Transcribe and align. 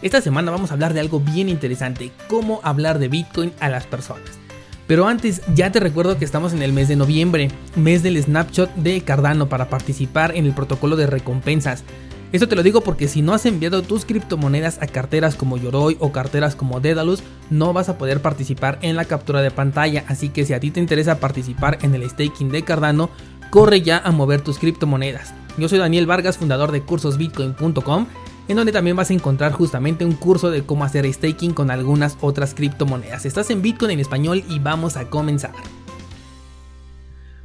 Esta 0.00 0.20
semana 0.20 0.52
vamos 0.52 0.70
a 0.70 0.74
hablar 0.74 0.94
de 0.94 1.00
algo 1.00 1.18
bien 1.18 1.48
interesante, 1.48 2.12
cómo 2.28 2.60
hablar 2.62 3.00
de 3.00 3.08
Bitcoin 3.08 3.52
a 3.58 3.68
las 3.68 3.84
personas. 3.86 4.38
Pero 4.86 5.08
antes, 5.08 5.42
ya 5.54 5.72
te 5.72 5.80
recuerdo 5.80 6.16
que 6.16 6.24
estamos 6.24 6.52
en 6.52 6.62
el 6.62 6.72
mes 6.72 6.86
de 6.86 6.94
noviembre, 6.94 7.50
mes 7.74 8.04
del 8.04 8.22
snapshot 8.22 8.72
de 8.76 9.00
Cardano 9.00 9.48
para 9.48 9.68
participar 9.68 10.36
en 10.36 10.46
el 10.46 10.52
protocolo 10.52 10.94
de 10.94 11.08
recompensas. 11.08 11.82
Esto 12.30 12.46
te 12.46 12.54
lo 12.54 12.62
digo 12.62 12.82
porque 12.82 13.08
si 13.08 13.22
no 13.22 13.34
has 13.34 13.44
enviado 13.44 13.82
tus 13.82 14.04
criptomonedas 14.04 14.80
a 14.80 14.86
carteras 14.86 15.34
como 15.34 15.56
Yoroi 15.56 15.96
o 15.98 16.12
carteras 16.12 16.54
como 16.54 16.78
Dedalus, 16.78 17.22
no 17.50 17.72
vas 17.72 17.88
a 17.88 17.98
poder 17.98 18.22
participar 18.22 18.78
en 18.82 18.94
la 18.94 19.04
captura 19.04 19.42
de 19.42 19.50
pantalla. 19.50 20.04
Así 20.06 20.28
que 20.28 20.44
si 20.44 20.52
a 20.52 20.60
ti 20.60 20.70
te 20.70 20.78
interesa 20.78 21.18
participar 21.18 21.78
en 21.82 21.94
el 21.94 22.08
staking 22.08 22.50
de 22.50 22.62
Cardano, 22.62 23.10
corre 23.50 23.82
ya 23.82 23.98
a 23.98 24.12
mover 24.12 24.42
tus 24.42 24.58
criptomonedas. 24.58 25.34
Yo 25.56 25.68
soy 25.68 25.80
Daniel 25.80 26.06
Vargas, 26.06 26.38
fundador 26.38 26.70
de 26.70 26.82
cursosbitcoin.com 26.82 28.06
en 28.48 28.56
donde 28.56 28.72
también 28.72 28.96
vas 28.96 29.10
a 29.10 29.14
encontrar 29.14 29.52
justamente 29.52 30.04
un 30.04 30.14
curso 30.14 30.50
de 30.50 30.62
cómo 30.62 30.84
hacer 30.84 31.10
staking 31.12 31.52
con 31.52 31.70
algunas 31.70 32.16
otras 32.20 32.54
criptomonedas. 32.54 33.26
Estás 33.26 33.50
en 33.50 33.62
Bitcoin 33.62 33.92
en 33.92 34.00
español 34.00 34.42
y 34.48 34.58
vamos 34.58 34.96
a 34.96 35.08
comenzar. 35.10 35.52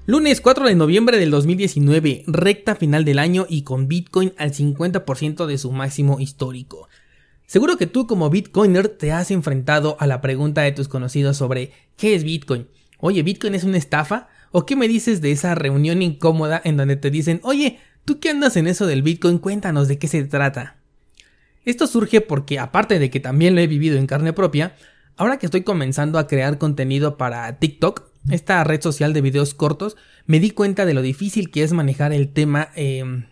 Lunes 0.05 0.41
4 0.41 0.67
de 0.67 0.75
noviembre 0.75 1.17
del 1.17 1.31
2019, 1.31 2.23
recta 2.27 2.75
final 2.75 3.05
del 3.05 3.19
año 3.19 3.45
y 3.47 3.61
con 3.61 3.87
Bitcoin 3.87 4.33
al 4.37 4.51
50% 4.51 5.45
de 5.45 5.57
su 5.57 5.71
máximo 5.71 6.19
histórico. 6.19 6.89
Seguro 7.45 7.77
que 7.77 7.87
tú 7.87 8.07
como 8.07 8.29
Bitcoiner 8.29 8.87
te 8.87 9.11
has 9.11 9.31
enfrentado 9.31 9.95
a 9.99 10.07
la 10.07 10.21
pregunta 10.21 10.61
de 10.61 10.71
tus 10.71 10.87
conocidos 10.87 11.37
sobre 11.37 11.71
¿qué 11.97 12.15
es 12.15 12.23
Bitcoin? 12.23 12.67
Oye, 12.97 13.23
¿Bitcoin 13.23 13.55
es 13.55 13.63
una 13.63 13.77
estafa? 13.77 14.27
¿O 14.51 14.65
qué 14.65 14.75
me 14.75 14.87
dices 14.87 15.21
de 15.21 15.31
esa 15.31 15.55
reunión 15.55 16.01
incómoda 16.01 16.61
en 16.63 16.77
donde 16.77 16.95
te 16.95 17.09
dicen, 17.09 17.39
oye, 17.43 17.79
¿tú 18.05 18.19
qué 18.19 18.29
andas 18.29 18.57
en 18.57 18.67
eso 18.67 18.87
del 18.87 19.03
Bitcoin? 19.03 19.37
Cuéntanos 19.37 19.87
de 19.87 19.97
qué 19.97 20.07
se 20.07 20.23
trata. 20.23 20.82
Esto 21.65 21.87
surge 21.87 22.21
porque, 22.21 22.59
aparte 22.59 22.99
de 22.99 23.09
que 23.09 23.19
también 23.19 23.55
lo 23.55 23.61
he 23.61 23.67
vivido 23.67 23.97
en 23.97 24.07
carne 24.07 24.33
propia, 24.33 24.75
ahora 25.15 25.37
que 25.37 25.45
estoy 25.45 25.63
comenzando 25.63 26.19
a 26.19 26.27
crear 26.27 26.57
contenido 26.57 27.17
para 27.17 27.59
TikTok, 27.59 28.03
esta 28.29 28.63
red 28.63 28.81
social 28.81 29.13
de 29.13 29.21
videos 29.21 29.53
cortos, 29.53 29.97
me 30.25 30.39
di 30.39 30.51
cuenta 30.51 30.85
de 30.85 30.93
lo 30.93 31.01
difícil 31.01 31.51
que 31.51 31.63
es 31.63 31.73
manejar 31.73 32.13
el 32.13 32.29
tema, 32.29 32.69
em, 32.75 33.25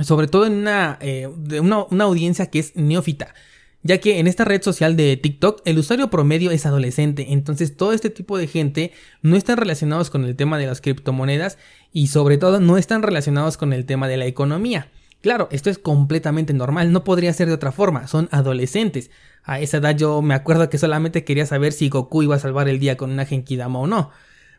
sobre 0.00 0.26
todo 0.26 0.46
en 0.46 0.54
una, 0.54 0.98
eh, 1.00 1.28
de 1.36 1.60
una, 1.60 1.84
una 1.84 2.04
audiencia 2.04 2.46
que 2.46 2.58
es 2.58 2.76
neófita 2.76 3.34
ya 3.82 3.98
que 3.98 4.18
en 4.18 4.26
esta 4.26 4.44
red 4.44 4.62
social 4.62 4.96
de 4.96 5.16
TikTok 5.16 5.62
el 5.64 5.78
usuario 5.78 6.10
promedio 6.10 6.50
es 6.50 6.66
adolescente, 6.66 7.32
entonces 7.32 7.76
todo 7.76 7.92
este 7.92 8.10
tipo 8.10 8.38
de 8.38 8.46
gente 8.46 8.92
no 9.22 9.36
están 9.36 9.56
relacionados 9.56 10.10
con 10.10 10.24
el 10.24 10.36
tema 10.36 10.58
de 10.58 10.66
las 10.66 10.80
criptomonedas 10.80 11.58
y 11.92 12.06
sobre 12.08 12.38
todo 12.38 12.60
no 12.60 12.78
están 12.78 13.02
relacionados 13.02 13.56
con 13.56 13.72
el 13.72 13.84
tema 13.84 14.08
de 14.08 14.16
la 14.16 14.26
economía. 14.26 14.88
Claro, 15.22 15.48
esto 15.52 15.70
es 15.70 15.78
completamente 15.78 16.52
normal, 16.52 16.90
no 16.90 17.04
podría 17.04 17.32
ser 17.32 17.46
de 17.46 17.54
otra 17.54 17.70
forma, 17.70 18.08
son 18.08 18.28
adolescentes. 18.32 19.10
A 19.44 19.60
esa 19.60 19.76
edad 19.76 19.96
yo 19.96 20.20
me 20.20 20.34
acuerdo 20.34 20.68
que 20.68 20.78
solamente 20.78 21.24
quería 21.24 21.46
saber 21.46 21.72
si 21.72 21.88
Goku 21.88 22.24
iba 22.24 22.34
a 22.34 22.40
salvar 22.40 22.68
el 22.68 22.80
día 22.80 22.96
con 22.96 23.12
una 23.12 23.24
Genkidama 23.24 23.78
o 23.78 23.86
no. 23.86 24.10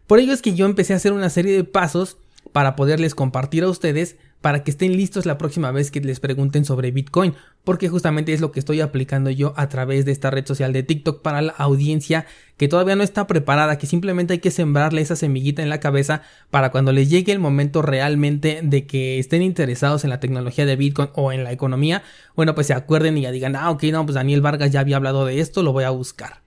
Por 0.08 0.20
ello 0.20 0.32
es 0.34 0.42
que 0.42 0.56
yo 0.56 0.66
empecé 0.66 0.94
a 0.94 0.96
hacer 0.96 1.12
una 1.12 1.30
serie 1.30 1.54
de 1.54 1.66
pasos 1.66 2.18
para 2.54 2.78
poderles 2.78 3.14
compartir 3.14 3.64
a 3.64 3.70
ustedes 3.70 4.16
para 4.44 4.62
que 4.62 4.72
estén 4.72 4.98
listos 4.98 5.26
la 5.26 5.38
próxima 5.38 5.72
vez 5.72 5.90
que 5.90 6.02
les 6.02 6.20
pregunten 6.20 6.66
sobre 6.66 6.92
Bitcoin, 6.92 7.34
porque 7.64 7.88
justamente 7.88 8.34
es 8.34 8.42
lo 8.42 8.52
que 8.52 8.60
estoy 8.60 8.82
aplicando 8.82 9.30
yo 9.30 9.54
a 9.56 9.70
través 9.70 10.04
de 10.04 10.12
esta 10.12 10.32
red 10.32 10.46
social 10.46 10.74
de 10.74 10.84
TikTok 10.84 11.22
para 11.22 11.42
la 11.42 11.54
audiencia 11.54 12.26
que 12.58 12.68
todavía 12.68 12.98
no 12.98 13.04
está 13.04 13.26
preparada, 13.26 13.78
que 13.78 13.88
simplemente 13.88 14.34
hay 14.34 14.40
que 14.40 14.52
sembrarle 14.52 15.00
esa 15.00 15.16
semillita 15.16 15.64
en 15.64 15.70
la 15.70 15.80
cabeza 15.80 16.24
para 16.52 16.72
cuando 16.72 16.92
les 16.92 17.10
llegue 17.10 17.32
el 17.32 17.40
momento 17.40 17.82
realmente 17.82 18.60
de 18.62 18.86
que 18.86 19.18
estén 19.18 19.44
interesados 19.44 20.04
en 20.04 20.10
la 20.10 20.20
tecnología 20.20 20.66
de 20.66 20.76
Bitcoin 20.76 21.12
o 21.14 21.32
en 21.32 21.46
la 21.46 21.54
economía, 21.54 22.04
bueno, 22.36 22.54
pues 22.54 22.68
se 22.68 22.74
acuerden 22.74 23.18
y 23.18 23.22
ya 23.22 23.32
digan, 23.32 23.56
ah, 23.56 23.72
ok, 23.72 23.84
no, 23.94 24.06
pues 24.06 24.16
Daniel 24.16 24.42
Vargas 24.42 24.72
ya 24.72 24.82
había 24.82 24.98
hablado 24.98 25.26
de 25.26 25.40
esto, 25.40 25.64
lo 25.64 25.72
voy 25.72 25.86
a 25.86 25.90
buscar. 25.92 26.42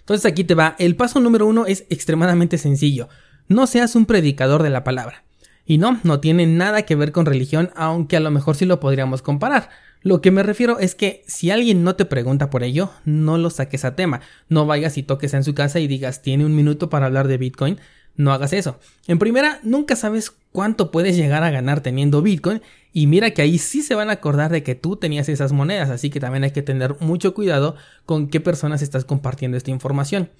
Entonces 0.00 0.24
aquí 0.24 0.42
te 0.42 0.54
va, 0.54 0.74
el 0.78 0.96
paso 0.96 1.20
número 1.20 1.46
uno 1.46 1.66
es 1.66 1.84
extremadamente 1.90 2.56
sencillo, 2.56 3.10
no 3.46 3.66
seas 3.66 3.94
un 3.94 4.06
predicador 4.06 4.62
de 4.62 4.70
la 4.70 4.84
palabra. 4.84 5.27
Y 5.68 5.76
no, 5.76 6.00
no 6.02 6.18
tiene 6.18 6.46
nada 6.46 6.82
que 6.82 6.96
ver 6.96 7.12
con 7.12 7.26
religión, 7.26 7.70
aunque 7.76 8.16
a 8.16 8.20
lo 8.20 8.30
mejor 8.30 8.56
sí 8.56 8.64
lo 8.64 8.80
podríamos 8.80 9.20
comparar. 9.20 9.68
Lo 10.00 10.22
que 10.22 10.30
me 10.30 10.42
refiero 10.42 10.78
es 10.78 10.94
que 10.94 11.22
si 11.26 11.50
alguien 11.50 11.84
no 11.84 11.94
te 11.94 12.06
pregunta 12.06 12.48
por 12.48 12.62
ello, 12.62 12.90
no 13.04 13.36
lo 13.36 13.50
saques 13.50 13.84
a 13.84 13.94
tema. 13.94 14.22
No 14.48 14.64
vayas 14.64 14.96
y 14.96 15.02
toques 15.02 15.34
en 15.34 15.44
su 15.44 15.54
casa 15.54 15.78
y 15.78 15.86
digas, 15.86 16.22
tiene 16.22 16.46
un 16.46 16.56
minuto 16.56 16.88
para 16.88 17.04
hablar 17.04 17.28
de 17.28 17.36
Bitcoin. 17.36 17.78
No 18.16 18.32
hagas 18.32 18.54
eso. 18.54 18.80
En 19.08 19.18
primera, 19.18 19.60
nunca 19.62 19.94
sabes 19.94 20.32
cuánto 20.52 20.90
puedes 20.90 21.18
llegar 21.18 21.44
a 21.44 21.50
ganar 21.50 21.82
teniendo 21.82 22.22
Bitcoin. 22.22 22.62
Y 22.94 23.06
mira 23.06 23.32
que 23.32 23.42
ahí 23.42 23.58
sí 23.58 23.82
se 23.82 23.94
van 23.94 24.08
a 24.08 24.14
acordar 24.14 24.50
de 24.50 24.62
que 24.62 24.74
tú 24.74 24.96
tenías 24.96 25.28
esas 25.28 25.52
monedas. 25.52 25.90
Así 25.90 26.08
que 26.08 26.18
también 26.18 26.44
hay 26.44 26.52
que 26.52 26.62
tener 26.62 26.96
mucho 27.00 27.34
cuidado 27.34 27.76
con 28.06 28.28
qué 28.28 28.40
personas 28.40 28.80
estás 28.80 29.04
compartiendo 29.04 29.58
esta 29.58 29.70
información. 29.70 30.30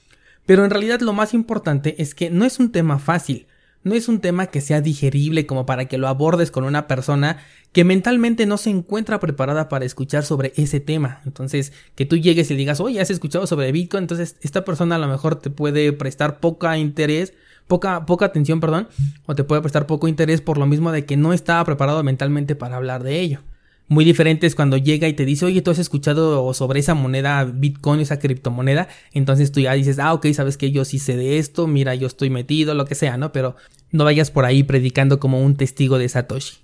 Pero 0.47 0.65
en 0.65 0.71
realidad 0.71 1.01
lo 1.01 1.13
más 1.13 1.35
importante 1.35 2.01
es 2.01 2.15
que 2.15 2.31
no 2.31 2.47
es 2.47 2.59
un 2.59 2.73
tema 2.73 2.99
fácil 2.99 3.47
no 3.83 3.95
es 3.95 4.09
un 4.09 4.21
tema 4.21 4.47
que 4.47 4.61
sea 4.61 4.81
digerible 4.81 5.47
como 5.47 5.67
para 5.67 5.87
que 5.87 5.99
lo 5.99 6.09
abordes 6.09 6.51
con 6.51 6.65
una 6.65 6.87
persona 6.87 7.39
que 7.73 7.85
mentalmente 7.85 8.47
no 8.47 8.57
se 8.57 8.71
encuentra 8.71 9.21
preparada 9.21 9.69
para 9.69 9.85
escuchar 9.85 10.25
sobre 10.25 10.53
ese 10.57 10.81
tema. 10.81 11.21
Entonces, 11.25 11.73
que 11.95 12.07
tú 12.07 12.17
llegues 12.17 12.51
y 12.51 12.57
digas, 12.57 12.81
oye, 12.81 13.01
has 13.01 13.11
escuchado 13.11 13.47
sobre 13.47 13.73
Bitcoin, 13.73 14.05
entonces 14.05 14.37
esta 14.41 14.65
persona 14.65 14.97
a 14.97 14.99
lo 14.99 15.09
mejor 15.09 15.37
te 15.37 15.51
puede 15.51 15.93
prestar 15.93 16.41
poca 16.41 16.79
interés, 16.79 17.35
poca, 17.67 18.07
poca 18.07 18.27
atención, 18.27 18.61
perdón, 18.61 18.89
o 19.27 19.35
te 19.35 19.45
puede 19.45 19.61
prestar 19.61 19.87
poco 19.87 20.09
interés 20.09 20.41
por 20.41 20.59
lo 20.59 20.67
mismo 20.67 20.93
de 20.93 21.05
que 21.05 21.17
no 21.17 21.33
estaba 21.33 21.65
preparado 21.65 22.03
mentalmente 22.03 22.55
para 22.55 22.77
hablar 22.77 23.03
de 23.03 23.21
ello. 23.21 23.41
Muy 23.89 24.05
diferente 24.05 24.47
es 24.47 24.55
cuando 24.55 24.77
llega 24.77 25.09
y 25.09 25.15
te 25.15 25.25
dice, 25.25 25.47
oye, 25.47 25.63
tú 25.63 25.71
has 25.71 25.79
escuchado 25.79 26.53
sobre 26.53 26.81
esa 26.81 26.95
moneda 26.95 27.45
Bitcoin, 27.45 28.01
esa 28.01 28.19
criptomoneda. 28.19 28.89
Entonces 29.13 29.51
tú 29.51 29.61
ya 29.61 29.73
dices, 29.73 29.99
ah, 29.99 30.13
ok, 30.13 30.27
sabes 30.35 30.59
que 30.59 30.71
yo 30.71 30.85
sí 30.85 30.99
sé 30.99 31.17
de 31.17 31.39
esto, 31.39 31.67
mira, 31.67 31.95
yo 31.95 32.07
estoy 32.07 32.29
metido, 32.29 32.75
lo 32.75 32.85
que 32.85 32.95
sea, 32.95 33.17
¿no? 33.17 33.33
Pero 33.33 33.57
no 33.91 34.05
vayas 34.05 34.31
por 34.31 34.45
ahí 34.45 34.63
predicando 34.63 35.19
como 35.19 35.43
un 35.43 35.57
testigo 35.57 35.99
de 35.99 36.09
Satoshi. 36.09 36.59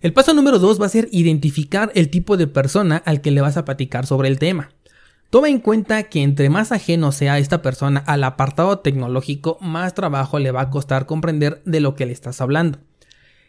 El 0.00 0.12
paso 0.12 0.34
número 0.34 0.60
dos 0.60 0.80
va 0.80 0.86
a 0.86 0.88
ser 0.88 1.08
identificar 1.10 1.90
el 1.96 2.10
tipo 2.10 2.36
de 2.36 2.46
persona 2.46 2.96
al 3.04 3.20
que 3.20 3.32
le 3.32 3.40
vas 3.40 3.56
a 3.56 3.64
platicar 3.64 4.06
sobre 4.06 4.28
el 4.28 4.38
tema. 4.38 4.70
Toma 5.30 5.48
en 5.48 5.58
cuenta 5.58 6.04
que 6.04 6.22
entre 6.22 6.50
más 6.50 6.70
ajeno 6.70 7.10
sea 7.10 7.38
esta 7.38 7.62
persona 7.62 8.00
al 8.06 8.22
apartado 8.22 8.78
tecnológico, 8.80 9.58
más 9.60 9.94
trabajo 9.94 10.38
le 10.38 10.50
va 10.50 10.60
a 10.60 10.70
costar 10.70 11.06
comprender 11.06 11.62
de 11.64 11.80
lo 11.80 11.96
que 11.96 12.06
le 12.06 12.12
estás 12.12 12.40
hablando. 12.40 12.78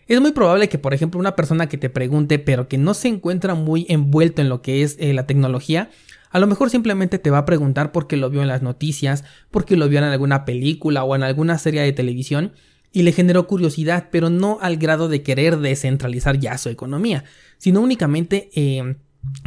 Es 0.07 0.19
muy 0.19 0.31
probable 0.31 0.69
que, 0.69 0.77
por 0.77 0.93
ejemplo, 0.93 1.19
una 1.19 1.35
persona 1.35 1.69
que 1.69 1.77
te 1.77 1.89
pregunte, 1.89 2.39
pero 2.39 2.67
que 2.67 2.77
no 2.77 2.93
se 2.93 3.07
encuentra 3.07 3.55
muy 3.55 3.85
envuelto 3.89 4.41
en 4.41 4.49
lo 4.49 4.61
que 4.61 4.83
es 4.83 4.97
eh, 4.99 5.13
la 5.13 5.25
tecnología, 5.25 5.89
a 6.29 6.39
lo 6.39 6.47
mejor 6.47 6.69
simplemente 6.69 7.19
te 7.19 7.29
va 7.29 7.37
a 7.39 7.45
preguntar 7.45 7.91
porque 7.91 8.17
lo 8.17 8.29
vio 8.29 8.41
en 8.41 8.47
las 8.47 8.63
noticias, 8.63 9.23
porque 9.51 9.77
lo 9.77 9.87
vio 9.87 9.99
en 9.99 10.05
alguna 10.05 10.45
película 10.45 11.03
o 11.03 11.15
en 11.15 11.23
alguna 11.23 11.59
serie 11.59 11.81
de 11.81 11.93
televisión 11.93 12.53
y 12.91 13.03
le 13.03 13.11
generó 13.11 13.47
curiosidad, 13.47 14.09
pero 14.11 14.29
no 14.29 14.57
al 14.61 14.77
grado 14.77 15.09
de 15.09 15.23
querer 15.23 15.57
descentralizar 15.57 16.39
ya 16.39 16.57
su 16.57 16.69
economía, 16.69 17.23
sino 17.57 17.81
únicamente 17.81 18.49
eh, 18.55 18.95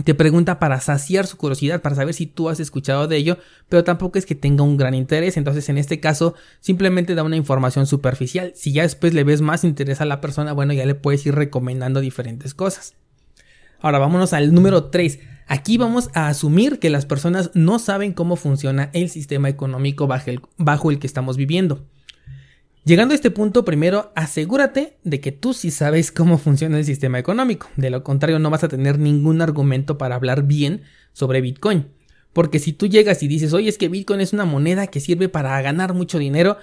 te 0.04 0.14
pregunta 0.14 0.58
para 0.58 0.80
saciar 0.80 1.26
su 1.26 1.36
curiosidad, 1.36 1.82
para 1.82 1.96
saber 1.96 2.14
si 2.14 2.26
tú 2.26 2.48
has 2.48 2.60
escuchado 2.60 3.08
de 3.08 3.16
ello, 3.16 3.38
pero 3.68 3.84
tampoco 3.84 4.18
es 4.18 4.26
que 4.26 4.34
tenga 4.34 4.62
un 4.62 4.76
gran 4.76 4.94
interés, 4.94 5.36
entonces 5.36 5.68
en 5.68 5.78
este 5.78 6.00
caso 6.00 6.34
simplemente 6.60 7.14
da 7.14 7.22
una 7.22 7.36
información 7.36 7.86
superficial. 7.86 8.52
Si 8.54 8.72
ya 8.72 8.82
después 8.82 9.14
le 9.14 9.24
ves 9.24 9.40
más 9.40 9.64
interés 9.64 10.00
a 10.00 10.04
la 10.04 10.20
persona, 10.20 10.52
bueno, 10.52 10.72
ya 10.72 10.86
le 10.86 10.94
puedes 10.94 11.26
ir 11.26 11.34
recomendando 11.34 12.00
diferentes 12.00 12.54
cosas. 12.54 12.94
Ahora 13.80 13.98
vámonos 13.98 14.32
al 14.32 14.54
número 14.54 14.84
3. 14.84 15.18
Aquí 15.48 15.78
vamos 15.78 16.10
a 16.14 16.28
asumir 16.28 16.78
que 16.78 16.90
las 16.90 17.06
personas 17.06 17.50
no 17.54 17.78
saben 17.78 18.12
cómo 18.12 18.36
funciona 18.36 18.90
el 18.92 19.10
sistema 19.10 19.48
económico 19.48 20.06
bajo 20.06 20.30
el, 20.30 20.40
bajo 20.56 20.90
el 20.90 20.98
que 20.98 21.06
estamos 21.06 21.36
viviendo. 21.36 21.84
Llegando 22.86 23.14
a 23.14 23.16
este 23.16 23.32
punto, 23.32 23.64
primero 23.64 24.12
asegúrate 24.14 24.96
de 25.02 25.20
que 25.20 25.32
tú 25.32 25.54
sí 25.54 25.72
sabes 25.72 26.12
cómo 26.12 26.38
funciona 26.38 26.78
el 26.78 26.84
sistema 26.84 27.18
económico. 27.18 27.68
De 27.74 27.90
lo 27.90 28.04
contrario, 28.04 28.38
no 28.38 28.48
vas 28.48 28.62
a 28.62 28.68
tener 28.68 29.00
ningún 29.00 29.42
argumento 29.42 29.98
para 29.98 30.14
hablar 30.14 30.44
bien 30.44 30.82
sobre 31.12 31.40
Bitcoin. 31.40 31.88
Porque 32.32 32.60
si 32.60 32.72
tú 32.72 32.86
llegas 32.86 33.24
y 33.24 33.28
dices, 33.28 33.52
oye, 33.54 33.68
es 33.68 33.76
que 33.76 33.88
Bitcoin 33.88 34.20
es 34.20 34.32
una 34.32 34.44
moneda 34.44 34.86
que 34.86 35.00
sirve 35.00 35.28
para 35.28 35.60
ganar 35.62 35.94
mucho 35.94 36.20
dinero, 36.20 36.58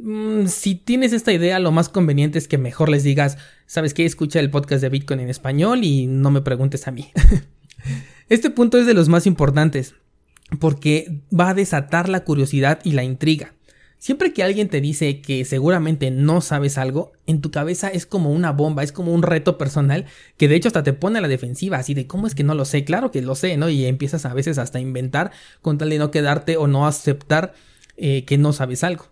mm, 0.00 0.46
si 0.46 0.76
tienes 0.76 1.12
esta 1.12 1.32
idea, 1.32 1.58
lo 1.58 1.72
más 1.72 1.88
conveniente 1.88 2.38
es 2.38 2.46
que 2.46 2.56
mejor 2.56 2.88
les 2.88 3.02
digas, 3.02 3.36
¿sabes 3.66 3.94
qué? 3.94 4.04
Escucha 4.04 4.38
el 4.38 4.50
podcast 4.50 4.80
de 4.80 4.90
Bitcoin 4.90 5.18
en 5.18 5.28
español 5.28 5.82
y 5.82 6.06
no 6.06 6.30
me 6.30 6.40
preguntes 6.40 6.86
a 6.86 6.92
mí. 6.92 7.10
este 8.28 8.48
punto 8.48 8.78
es 8.78 8.86
de 8.86 8.94
los 8.94 9.08
más 9.08 9.26
importantes. 9.26 9.96
porque 10.60 11.22
va 11.36 11.48
a 11.48 11.54
desatar 11.54 12.08
la 12.08 12.22
curiosidad 12.22 12.78
y 12.84 12.92
la 12.92 13.02
intriga. 13.02 13.53
Siempre 14.04 14.34
que 14.34 14.42
alguien 14.42 14.68
te 14.68 14.82
dice 14.82 15.22
que 15.22 15.46
seguramente 15.46 16.10
no 16.10 16.42
sabes 16.42 16.76
algo, 16.76 17.12
en 17.26 17.40
tu 17.40 17.50
cabeza 17.50 17.88
es 17.88 18.04
como 18.04 18.32
una 18.32 18.52
bomba, 18.52 18.82
es 18.82 18.92
como 18.92 19.14
un 19.14 19.22
reto 19.22 19.56
personal 19.56 20.04
que 20.36 20.46
de 20.46 20.56
hecho 20.56 20.68
hasta 20.68 20.82
te 20.82 20.92
pone 20.92 21.16
a 21.16 21.22
la 21.22 21.28
defensiva, 21.28 21.78
así 21.78 21.94
de 21.94 22.06
cómo 22.06 22.26
es 22.26 22.34
que 22.34 22.44
no 22.44 22.54
lo 22.54 22.66
sé, 22.66 22.84
claro 22.84 23.10
que 23.10 23.22
lo 23.22 23.34
sé, 23.34 23.56
¿no? 23.56 23.70
Y 23.70 23.86
empiezas 23.86 24.26
a 24.26 24.34
veces 24.34 24.58
hasta 24.58 24.76
a 24.76 24.82
inventar 24.82 25.30
con 25.62 25.78
tal 25.78 25.88
de 25.88 25.96
no 25.96 26.10
quedarte 26.10 26.58
o 26.58 26.66
no 26.66 26.86
aceptar 26.86 27.54
eh, 27.96 28.26
que 28.26 28.36
no 28.36 28.52
sabes 28.52 28.84
algo. 28.84 29.06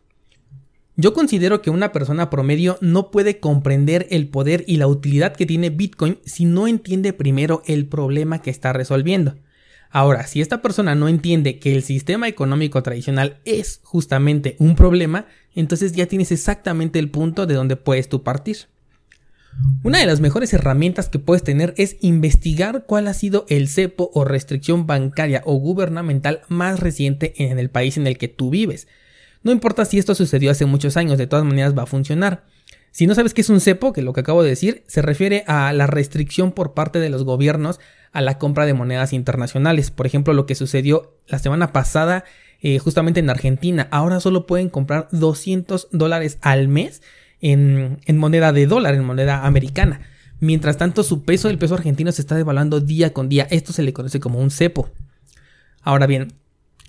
Yo 0.97 1.15
considero 1.15 1.63
que 1.63 1.71
una 1.71 1.91
persona 1.91 2.29
promedio 2.29 2.77
no 2.83 3.11
puede 3.11 3.41
comprender 3.41 4.07
el 4.11 4.29
poder 4.29 4.63
y 4.67 4.77
la 4.77 4.89
utilidad 4.89 5.35
que 5.35 5.47
tiene 5.47 5.71
Bitcoin 5.71 6.19
si 6.27 6.45
no 6.45 6.69
entiende 6.69 7.15
primero 7.15 7.63
el 7.65 7.87
problema 7.87 8.43
que 8.43 8.51
está 8.51 8.75
resolviendo. 8.75 9.37
Ahora, 9.93 10.27
si 10.27 10.41
esta 10.41 10.63
persona 10.63 10.95
no 10.95 11.07
entiende 11.07 11.59
que 11.59 11.75
el 11.75 11.83
sistema 11.83 12.27
económico 12.27 12.83
tradicional 12.83 13.41
es 13.45 13.81
justamente 13.85 14.57
un 14.59 14.75
problema, 14.75 15.27
entonces 15.55 15.93
ya 15.93 16.07
tienes 16.07 16.33
exactamente 16.33 16.99
el 16.99 17.11
punto 17.11 17.45
de 17.45 17.55
donde 17.55 17.77
puedes 17.77 18.09
tú 18.09 18.23
partir. 18.23 18.57
Una 19.83 19.99
de 19.99 20.07
las 20.07 20.21
mejores 20.21 20.55
herramientas 20.55 21.11
que 21.11 21.19
puedes 21.19 21.45
tener 21.45 21.75
es 21.77 21.99
investigar 22.01 22.85
cuál 22.87 23.07
ha 23.07 23.13
sido 23.13 23.45
el 23.51 23.69
cepo 23.69 24.11
o 24.15 24.25
restricción 24.25 24.87
bancaria 24.87 25.43
o 25.45 25.57
gubernamental 25.57 26.41
más 26.49 26.81
reciente 26.81 27.35
en 27.45 27.59
el 27.59 27.69
país 27.69 27.99
en 27.99 28.07
el 28.07 28.17
que 28.17 28.29
tú 28.29 28.49
vives. 28.49 28.89
No 29.43 29.53
importa 29.53 29.85
si 29.85 29.99
esto 29.99 30.15
sucedió 30.15 30.51
hace 30.51 30.65
muchos 30.65 30.97
años, 30.97 31.19
de 31.19 31.27
todas 31.27 31.45
maneras 31.45 31.77
va 31.77 31.83
a 31.83 31.87
funcionar. 31.87 32.47
Si 32.93 33.07
no 33.07 33.15
sabes 33.15 33.35
qué 33.35 33.41
es 33.41 33.49
un 33.49 33.61
cepo, 33.61 33.93
que 33.93 34.03
lo 34.03 34.13
que 34.13 34.21
acabo 34.21 34.43
de 34.43 34.51
decir, 34.51 34.85
se 34.87 35.03
refiere 35.03 35.45
a 35.47 35.73
la 35.73 35.87
restricción 35.87 36.53
por 36.53 36.75
parte 36.75 36.99
de 36.99 37.09
los 37.09 37.25
gobiernos 37.25 37.81
a 38.13 38.21
la 38.21 38.39
compra 38.39 38.67
de 38.67 38.75
monedas 38.75 39.15
internacionales. 39.15 39.91
Por 39.91 40.07
ejemplo, 40.07 40.35
lo 40.35 40.45
que 40.45 40.55
sucedió 40.55 41.17
la 41.27 41.39
semana 41.39 41.73
pasada 41.73 42.25
eh, 42.61 42.79
justamente 42.79 43.21
en 43.21 43.31
Argentina. 43.31 43.89
Ahora 43.91 44.21
solo 44.21 44.47
pueden 44.47 44.69
comprar 44.69 45.09
200 45.11 45.89
dólares 45.91 46.39
al 46.43 46.69
mes 46.69 47.03
en, 47.41 47.99
en 48.05 48.19
moneda 48.19 48.53
de 48.53 48.67
dólar, 48.67 48.95
en 48.95 49.05
moneda 49.05 49.47
americana. 49.47 50.03
Mientras 50.39 50.77
tanto, 50.77 51.03
su 51.03 51.25
peso, 51.25 51.49
el 51.49 51.59
peso 51.59 51.75
argentino, 51.75 52.13
se 52.13 52.21
está 52.21 52.37
devaluando 52.37 52.81
día 52.81 53.15
con 53.15 53.31
día. 53.31 53.49
Esto 53.51 53.73
se 53.73 53.83
le 53.83 53.95
conoce 53.95 54.21
como 54.21 54.39
un 54.39 54.51
cepo. 54.51 54.91
Ahora 55.81 56.07
bien, 56.07 56.35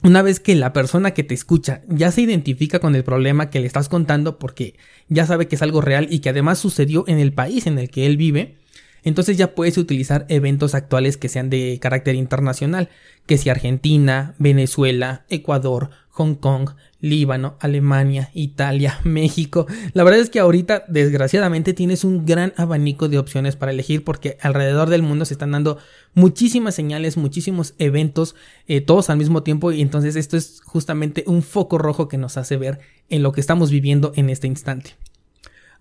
una 0.03 0.21
vez 0.21 0.39
que 0.39 0.55
la 0.55 0.73
persona 0.73 1.11
que 1.11 1.23
te 1.23 1.33
escucha 1.33 1.81
ya 1.87 2.11
se 2.11 2.21
identifica 2.21 2.79
con 2.79 2.95
el 2.95 3.03
problema 3.03 3.49
que 3.49 3.59
le 3.59 3.67
estás 3.67 3.87
contando 3.87 4.37
porque 4.37 4.75
ya 5.07 5.25
sabe 5.25 5.47
que 5.47 5.55
es 5.55 5.61
algo 5.61 5.81
real 5.81 6.07
y 6.09 6.19
que 6.19 6.29
además 6.29 6.59
sucedió 6.59 7.05
en 7.07 7.19
el 7.19 7.33
país 7.33 7.67
en 7.67 7.79
el 7.79 7.89
que 7.89 8.05
él 8.05 8.17
vive, 8.17 8.57
entonces 9.03 9.37
ya 9.37 9.55
puedes 9.55 9.77
utilizar 9.77 10.25
eventos 10.29 10.75
actuales 10.75 11.17
que 11.17 11.29
sean 11.29 11.49
de 11.49 11.79
carácter 11.81 12.15
internacional, 12.15 12.89
que 13.25 13.37
si 13.37 13.49
Argentina, 13.49 14.35
Venezuela, 14.39 15.25
Ecuador, 15.29 15.89
Hong 16.09 16.35
Kong, 16.35 16.71
Líbano, 17.03 17.57
Alemania, 17.59 18.31
Italia, 18.33 18.97
México. 19.03 19.67
La 19.91 20.05
verdad 20.05 20.21
es 20.21 20.29
que 20.29 20.39
ahorita, 20.39 20.85
desgraciadamente, 20.87 21.73
tienes 21.73 22.05
un 22.05 22.25
gran 22.25 22.53
abanico 22.55 23.09
de 23.09 23.17
opciones 23.17 23.57
para 23.57 23.73
elegir 23.73 24.05
porque 24.05 24.37
alrededor 24.39 24.89
del 24.89 25.03
mundo 25.03 25.25
se 25.25 25.33
están 25.33 25.51
dando 25.51 25.79
muchísimas 26.13 26.75
señales, 26.75 27.17
muchísimos 27.17 27.73
eventos, 27.77 28.35
eh, 28.67 28.79
todos 28.79 29.09
al 29.09 29.17
mismo 29.17 29.43
tiempo 29.43 29.73
y 29.73 29.81
entonces 29.81 30.15
esto 30.15 30.37
es 30.37 30.61
justamente 30.63 31.25
un 31.27 31.43
foco 31.43 31.77
rojo 31.77 32.07
que 32.07 32.17
nos 32.17 32.37
hace 32.37 32.55
ver 32.55 32.79
en 33.09 33.21
lo 33.21 33.33
que 33.33 33.41
estamos 33.41 33.69
viviendo 33.69 34.13
en 34.15 34.29
este 34.29 34.47
instante. 34.47 34.95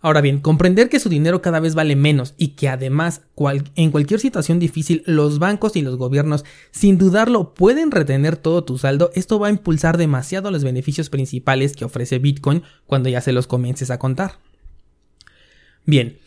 Ahora 0.02 0.20
bien, 0.20 0.40
comprender 0.40 0.88
que 0.88 0.99
su 0.99 1.08
dinero 1.08 1.43
cada 1.43 1.60
vez 1.60 1.76
vale 1.76 1.94
menos 1.94 2.34
y 2.37 2.49
que 2.49 2.69
además 2.69 3.22
en 3.76 3.93
cualquier 3.93 4.19
situación 4.19 4.58
difícil 4.58 5.04
los 5.06 5.38
bancos 5.38 5.76
y 5.76 5.82
los 5.82 5.96
gobiernos 5.96 6.44
sin 6.72 6.99
dudarlo 6.99 7.54
pueden 7.54 7.93
retener 7.93 8.37
todo 8.37 8.64
tu 8.64 8.78
saldo, 8.78 9.12
esto 9.14 9.38
va 9.38 9.46
a 9.46 9.52
impulsar 9.52 9.99
demasiado 9.99 10.50
los 10.50 10.64
beneficios 10.64 11.08
principales 11.08 11.76
que 11.76 11.84
ofrece 11.84 12.19
Bitcoin 12.19 12.64
cuando 12.84 13.08
ya 13.08 13.20
se 13.20 13.32
los 13.32 13.46
comiences 13.46 13.93
a 13.93 14.00
contar. 14.00 14.38
Bien, 15.87 16.19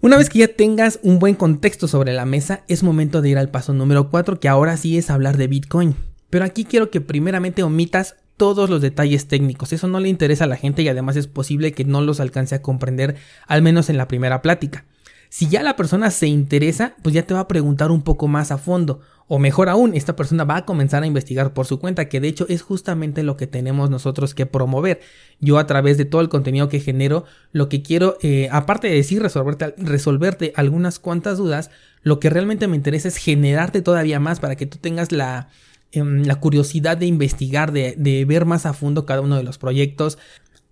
una 0.00 0.16
vez 0.16 0.30
que 0.30 0.38
ya 0.38 0.48
tengas 0.48 1.00
un 1.02 1.18
buen 1.18 1.34
contexto 1.34 1.88
sobre 1.88 2.12
la 2.12 2.26
mesa, 2.26 2.62
es 2.68 2.84
momento 2.84 3.22
de 3.22 3.30
ir 3.30 3.38
al 3.38 3.50
paso 3.50 3.74
número 3.74 4.08
4 4.08 4.38
que 4.38 4.48
ahora 4.48 4.76
sí 4.76 4.98
es 4.98 5.10
hablar 5.10 5.36
de 5.36 5.48
Bitcoin. 5.48 5.96
Pero 6.30 6.44
aquí 6.44 6.64
quiero 6.64 6.90
que 6.90 7.00
primeramente 7.00 7.64
omitas 7.64 8.14
todos 8.36 8.70
los 8.70 8.80
detalles 8.80 9.28
técnicos. 9.28 9.72
Eso 9.72 9.88
no 9.88 10.00
le 10.00 10.08
interesa 10.08 10.44
a 10.44 10.48
la 10.48 10.56
gente 10.56 10.82
y 10.82 10.88
además 10.88 11.16
es 11.16 11.26
posible 11.26 11.72
que 11.72 11.84
no 11.84 12.00
los 12.00 12.20
alcance 12.20 12.54
a 12.54 12.62
comprender, 12.62 13.16
al 13.46 13.62
menos 13.62 13.90
en 13.90 13.96
la 13.96 14.08
primera 14.08 14.42
plática. 14.42 14.84
Si 15.28 15.48
ya 15.48 15.62
la 15.62 15.76
persona 15.76 16.10
se 16.10 16.28
interesa, 16.28 16.94
pues 17.02 17.14
ya 17.14 17.24
te 17.24 17.34
va 17.34 17.40
a 17.40 17.48
preguntar 17.48 17.90
un 17.90 18.02
poco 18.02 18.28
más 18.28 18.50
a 18.52 18.58
fondo. 18.58 19.00
O 19.28 19.40
mejor 19.40 19.68
aún, 19.68 19.94
esta 19.94 20.14
persona 20.14 20.44
va 20.44 20.58
a 20.58 20.64
comenzar 20.64 21.02
a 21.02 21.06
investigar 21.06 21.52
por 21.52 21.66
su 21.66 21.80
cuenta, 21.80 22.08
que 22.08 22.20
de 22.20 22.28
hecho 22.28 22.46
es 22.48 22.62
justamente 22.62 23.24
lo 23.24 23.36
que 23.36 23.48
tenemos 23.48 23.90
nosotros 23.90 24.34
que 24.34 24.46
promover. 24.46 25.00
Yo 25.40 25.58
a 25.58 25.66
través 25.66 25.98
de 25.98 26.04
todo 26.04 26.20
el 26.20 26.28
contenido 26.28 26.68
que 26.68 26.78
genero, 26.78 27.24
lo 27.50 27.68
que 27.68 27.82
quiero, 27.82 28.18
eh, 28.22 28.48
aparte 28.52 28.86
de 28.86 28.94
decir 28.94 29.20
resolverte, 29.20 29.74
resolverte 29.78 30.52
algunas 30.54 31.00
cuantas 31.00 31.38
dudas, 31.38 31.70
lo 32.02 32.20
que 32.20 32.30
realmente 32.30 32.68
me 32.68 32.76
interesa 32.76 33.08
es 33.08 33.16
generarte 33.16 33.82
todavía 33.82 34.20
más 34.20 34.38
para 34.38 34.54
que 34.54 34.66
tú 34.66 34.78
tengas 34.78 35.10
la, 35.10 35.48
Em, 35.92 36.24
la 36.24 36.40
curiosidad 36.40 36.96
de 36.96 37.06
investigar, 37.06 37.72
de, 37.72 38.24
ver 38.26 38.44
más 38.44 38.66
a 38.66 38.74
fondo 38.74 39.06
cada 39.06 39.20
uno 39.20 39.36
de 39.36 39.44
los 39.44 39.56
proyectos, 39.56 40.18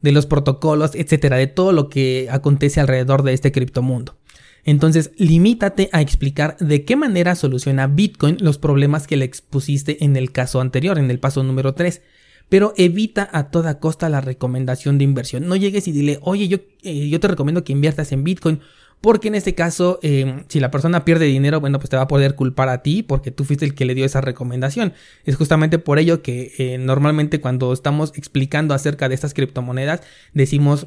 de 0.02 0.12
los 0.12 0.26
protocolos, 0.26 0.94
etcétera, 0.94 1.36
de 1.36 1.46
todo 1.46 1.72
lo 1.72 1.88
que 1.88 2.28
acontece 2.30 2.80
alrededor 2.80 3.22
de 3.22 3.32
este 3.32 3.52
criptomundo. 3.52 4.16
Entonces, 4.64 5.12
limítate 5.16 5.88
a 5.92 6.00
explicar 6.00 6.56
de 6.58 6.84
qué 6.84 6.96
manera 6.96 7.36
soluciona 7.36 7.86
Bitcoin 7.86 8.38
los 8.40 8.58
problemas 8.58 9.06
que 9.06 9.16
le 9.16 9.24
expusiste 9.24 10.04
en 10.04 10.16
el 10.16 10.32
caso 10.32 10.60
anterior, 10.60 10.98
en 10.98 11.10
el 11.10 11.20
paso 11.20 11.42
número 11.42 11.74
3. 11.74 12.02
Pero 12.48 12.74
evita 12.76 13.28
a 13.32 13.50
toda 13.50 13.78
costa 13.78 14.08
la 14.08 14.20
recomendación 14.20 14.98
de 14.98 15.04
inversión. 15.04 15.48
No 15.48 15.56
llegues 15.56 15.88
y 15.88 15.92
dile, 15.92 16.18
oye, 16.22 16.48
yo, 16.48 16.58
eh, 16.82 17.08
yo 17.08 17.20
te 17.20 17.28
recomiendo 17.28 17.64
que 17.64 17.72
inviertas 17.72 18.12
en 18.12 18.24
Bitcoin 18.24 18.60
porque 19.04 19.28
en 19.28 19.34
este 19.34 19.54
caso, 19.54 19.98
em, 20.00 20.44
si 20.48 20.60
la 20.60 20.70
persona 20.70 21.04
pierde 21.04 21.26
dinero, 21.26 21.60
bueno, 21.60 21.78
pues 21.78 21.90
te 21.90 21.96
va 21.96 22.04
a 22.04 22.08
poder 22.08 22.36
culpar 22.36 22.70
a 22.70 22.80
ti 22.80 23.02
porque 23.02 23.30
tú 23.30 23.44
fuiste 23.44 23.66
el 23.66 23.74
que 23.74 23.84
le 23.84 23.94
dio 23.94 24.06
esa 24.06 24.22
recomendación. 24.22 24.94
Es 25.26 25.36
justamente 25.36 25.78
por 25.78 25.98
ello 25.98 26.22
que 26.22 26.54
eh, 26.56 26.78
normalmente 26.78 27.38
cuando 27.38 27.70
estamos 27.74 28.14
explicando 28.16 28.72
acerca 28.72 29.10
de 29.10 29.14
estas 29.14 29.34
criptomonedas, 29.34 30.00
decimos 30.32 30.86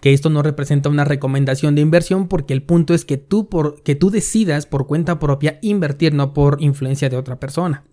que 0.00 0.14
esto 0.14 0.30
no 0.30 0.40
representa 0.40 0.88
una 0.88 1.04
recomendación 1.04 1.74
de 1.74 1.82
inversión 1.82 2.26
porque 2.26 2.54
el 2.54 2.62
punto 2.62 2.94
es 2.94 3.04
que 3.04 3.18
tú, 3.18 3.50
por, 3.50 3.82
que 3.82 3.94
tú 3.94 4.08
decidas 4.08 4.64
por 4.64 4.86
cuenta 4.86 5.18
propia 5.18 5.58
invertir, 5.60 6.14
no 6.14 6.32
por 6.32 6.56
influencia 6.62 7.10
de 7.10 7.18
otra 7.18 7.38
persona. 7.38 7.84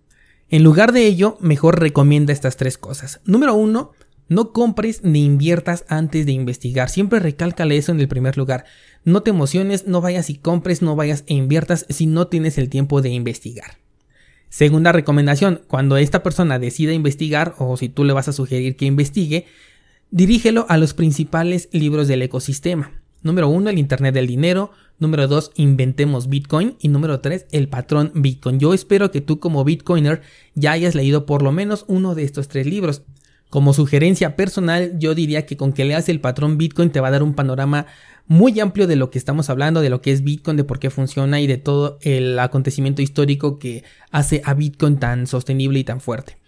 En 0.47 0.63
lugar 0.63 0.93
de 0.93 1.05
ello, 1.05 1.35
mejor 1.41 1.81
recomienda 1.81 2.31
estas 2.31 2.55
tres 2.55 2.77
cosas. 2.77 3.19
Número 3.25 3.55
uno, 3.55 3.91
no 4.33 4.51
compres 4.51 5.03
ni 5.03 5.25
inviertas 5.25 5.85
antes 5.87 6.25
de 6.25 6.31
investigar. 6.31 6.89
Siempre 6.89 7.19
recálcale 7.19 7.77
eso 7.77 7.91
en 7.91 7.99
el 7.99 8.07
primer 8.07 8.37
lugar. 8.37 8.65
No 9.05 9.21
te 9.21 9.29
emociones, 9.29 9.87
no 9.87 10.01
vayas 10.01 10.29
y 10.29 10.35
compres, 10.35 10.81
no 10.81 10.95
vayas 10.95 11.23
e 11.27 11.33
inviertas 11.33 11.85
si 11.89 12.05
no 12.05 12.27
tienes 12.27 12.57
el 12.57 12.69
tiempo 12.69 13.01
de 13.01 13.09
investigar. 13.09 13.77
Segunda 14.49 14.91
recomendación, 14.91 15.61
cuando 15.67 15.97
esta 15.97 16.21
persona 16.21 16.59
decida 16.59 16.93
investigar 16.93 17.55
o 17.57 17.75
si 17.75 17.89
tú 17.89 18.03
le 18.03 18.13
vas 18.13 18.27
a 18.27 18.33
sugerir 18.33 18.75
que 18.75 18.85
investigue, 18.85 19.45
dirígelo 20.11 20.67
a 20.69 20.77
los 20.77 20.93
principales 20.93 21.69
libros 21.71 22.07
del 22.07 22.21
ecosistema. 22.21 22.91
Número 23.23 23.47
uno, 23.47 23.69
el 23.69 23.79
Internet 23.79 24.13
del 24.13 24.27
Dinero. 24.27 24.71
Número 24.99 25.27
dos, 25.27 25.51
Inventemos 25.55 26.29
Bitcoin. 26.29 26.75
Y 26.79 26.89
número 26.89 27.19
tres, 27.21 27.45
el 27.51 27.67
patrón 27.67 28.11
Bitcoin. 28.13 28.59
Yo 28.59 28.73
espero 28.73 29.11
que 29.11 29.21
tú 29.21 29.39
como 29.39 29.63
Bitcoiner 29.63 30.21
ya 30.55 30.73
hayas 30.73 30.93
leído 30.93 31.25
por 31.25 31.41
lo 31.41 31.51
menos 31.51 31.85
uno 31.87 32.15
de 32.15 32.23
estos 32.23 32.47
tres 32.47 32.67
libros. 32.67 33.01
Como 33.53 33.71
sugerencia 33.73 34.35
personal, 34.35 34.97
yo 34.97 35.13
diría 35.13 35.45
que 35.45 35.57
con 35.57 35.73
que 35.73 35.85
leas 35.85 36.09
el 36.09 36.19
patrón 36.19 36.57
Bitcoin 36.57 36.89
te 36.89 36.99
va 36.99 37.09
a 37.09 37.11
dar 37.11 37.21
un 37.21 37.35
panorama 37.35 37.85
muy 38.25 38.59
amplio 38.59 38.87
de 38.87 38.95
lo 38.95 39.11
que 39.11 39.19
estamos 39.19 39.47
hablando, 39.51 39.81
de 39.81 39.91
lo 39.91 40.01
que 40.01 40.11
es 40.11 40.23
Bitcoin, 40.23 40.57
de 40.57 40.63
por 40.63 40.79
qué 40.79 40.89
funciona 40.89 41.39
y 41.39 41.45
de 41.45 41.57
todo 41.57 41.99
el 42.01 42.39
acontecimiento 42.39 43.03
histórico 43.03 43.59
que 43.59 43.83
hace 44.09 44.41
a 44.43 44.55
Bitcoin 44.55 44.97
tan 44.97 45.27
sostenible 45.27 45.77
y 45.77 45.83
tan 45.83 46.01
fuerte. 46.01 46.39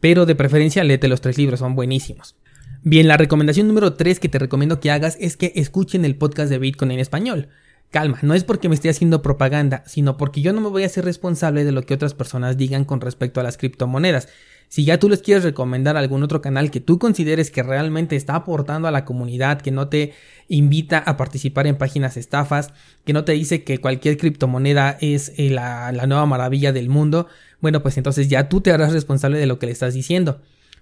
Pero 0.00 0.24
de 0.24 0.36
preferencia 0.36 0.82
léete 0.84 1.06
los 1.06 1.20
tres 1.20 1.36
libros, 1.36 1.60
son 1.60 1.74
buenísimos. 1.74 2.34
Bien, 2.82 3.08
la 3.08 3.18
recomendación 3.18 3.68
número 3.68 3.92
3 3.92 4.18
que 4.18 4.30
te 4.30 4.38
recomiendo 4.38 4.80
que 4.80 4.90
hagas 4.90 5.18
es 5.20 5.36
que 5.36 5.52
escuchen 5.56 6.06
el 6.06 6.16
podcast 6.16 6.48
de 6.48 6.58
Bitcoin 6.58 6.92
en 6.92 7.00
español. 7.00 7.48
Calma, 7.90 8.20
no 8.22 8.32
es 8.32 8.42
porque 8.42 8.70
me 8.70 8.74
esté 8.74 8.88
haciendo 8.88 9.20
propaganda, 9.20 9.84
sino 9.86 10.16
porque 10.16 10.40
yo 10.40 10.54
no 10.54 10.62
me 10.62 10.70
voy 10.70 10.84
a 10.84 10.88
ser 10.88 11.04
responsable 11.04 11.62
de 11.62 11.72
lo 11.72 11.82
que 11.82 11.92
otras 11.92 12.14
personas 12.14 12.56
digan 12.56 12.86
con 12.86 13.02
respecto 13.02 13.38
a 13.38 13.42
las 13.42 13.58
criptomonedas. 13.58 14.28
Si 14.74 14.84
ya 14.84 14.98
tú 14.98 15.08
les 15.08 15.22
quieres 15.22 15.44
recomendar 15.44 15.96
algún 15.96 16.24
otro 16.24 16.40
canal 16.40 16.72
que 16.72 16.80
tú 16.80 16.98
consideres 16.98 17.52
que 17.52 17.62
realmente 17.62 18.16
está 18.16 18.34
aportando 18.34 18.88
a 18.88 18.90
la 18.90 19.04
comunidad, 19.04 19.60
que 19.60 19.70
no 19.70 19.86
te 19.86 20.14
invita 20.48 20.98
a 20.98 21.16
participar 21.16 21.68
en 21.68 21.76
páginas 21.78 22.16
estafas, 22.16 22.72
que 23.04 23.12
no 23.12 23.22
te 23.24 23.30
dice 23.30 23.62
que 23.62 23.78
cualquier 23.78 24.16
criptomoneda 24.16 24.98
es 25.00 25.32
eh, 25.36 25.48
la, 25.50 25.92
la 25.92 26.08
nueva 26.08 26.26
maravilla 26.26 26.72
del 26.72 26.88
mundo, 26.88 27.28
bueno, 27.60 27.84
pues 27.84 27.98
entonces 27.98 28.26
ya 28.26 28.48
tú 28.48 28.62
te 28.62 28.72
harás 28.72 28.92
responsable 28.92 29.38
de 29.38 29.46
lo 29.46 29.60
que 29.60 29.66
le 29.66 29.72
estás 29.72 29.94
diciendo. 29.94 30.40